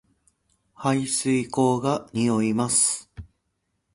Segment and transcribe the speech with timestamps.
[0.73, 3.07] 排水溝が臭います